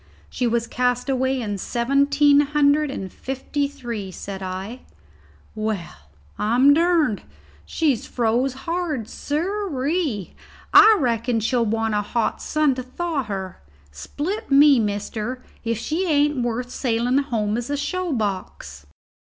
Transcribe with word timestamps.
"She 0.31 0.47
was 0.47 0.65
cast 0.65 1.09
away 1.09 1.39
in 1.39 1.59
seventeen 1.59 2.39
hundred 2.39 2.89
and 2.89 3.13
fifty 3.13 3.67
three," 3.67 4.09
said 4.11 4.41
I. 4.41 4.79
"Well, 5.53 5.95
I'm 6.39 6.73
durned. 6.73 7.21
She's 7.67 8.07
froze 8.07 8.53
hard, 8.65 9.07
sirree; 9.07 10.33
I 10.73 10.97
reckon 10.99 11.39
she'll 11.39 11.67
want 11.67 11.93
a 11.93 12.01
hot 12.01 12.41
sun 12.41 12.73
to 12.73 12.81
thaw 12.81 13.21
her. 13.25 13.61
Split 13.91 14.49
me, 14.49 14.79
mister, 14.79 15.43
if 15.63 15.77
she 15.77 16.09
ain't 16.09 16.41
worth 16.41 16.71
sailing 16.71 17.19
home 17.19 17.55
as 17.55 17.69
a 17.69 17.77
show 17.77 18.11
box." 18.11 18.87